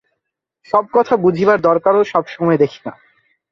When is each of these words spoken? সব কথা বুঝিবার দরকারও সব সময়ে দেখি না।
সব 0.73 0.85
কথা 0.93 1.13
বুঝিবার 1.15 1.59
দরকারও 1.61 2.01
সব 2.03 2.23
সময়ে 2.27 2.57
দেখি 2.57 2.79
না। 2.85 2.93